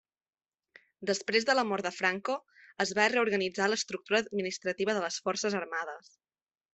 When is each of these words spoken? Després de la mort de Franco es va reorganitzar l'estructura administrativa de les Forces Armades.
Després 1.09 1.43
de 1.49 1.55
la 1.57 1.65
mort 1.71 1.85
de 1.87 1.91
Franco 1.97 2.37
es 2.87 2.93
va 2.99 3.05
reorganitzar 3.15 3.67
l'estructura 3.73 4.23
administrativa 4.25 4.97
de 4.99 5.05
les 5.05 5.21
Forces 5.29 5.59
Armades. 5.65 6.11